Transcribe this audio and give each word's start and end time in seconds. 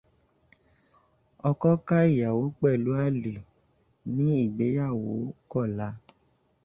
Ọkọ 1.49 1.69
ká 1.87 1.97
ìyàwó 2.11 2.43
pẹ̀lú 2.59 2.91
àlè 3.05 3.33
ní 4.15 4.25
ìgbéyàwó 4.43 5.11
kọ̀la. 5.51 5.87